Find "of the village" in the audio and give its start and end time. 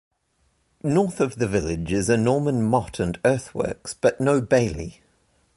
1.19-1.93